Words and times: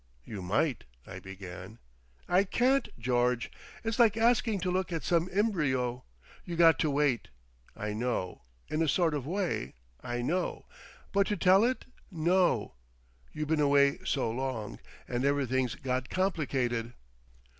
"You 0.25 0.41
might," 0.41 0.85
I 1.05 1.19
began. 1.19 1.77
"I 2.27 2.43
can't, 2.43 2.89
George. 2.97 3.51
It's 3.83 3.99
like 3.99 4.17
asking 4.17 4.59
to 4.61 4.71
look 4.71 4.91
at 4.91 5.03
some 5.03 5.29
embryo. 5.31 6.05
You 6.43 6.55
got 6.55 6.79
to 6.79 6.89
wait. 6.89 7.27
I 7.77 7.93
know. 7.93 8.41
In 8.67 8.81
a 8.81 8.87
sort 8.87 9.13
of 9.13 9.27
way, 9.27 9.75
I 10.01 10.23
know. 10.23 10.65
But 11.11 11.27
to 11.27 11.37
tell 11.37 11.63
it—No! 11.63 12.73
You 13.31 13.45
been 13.45 13.59
away 13.59 13.99
so 14.03 14.31
long. 14.31 14.79
And 15.07 15.23
everything's 15.23 15.75
got 15.75 16.09
complicated." 16.09 16.93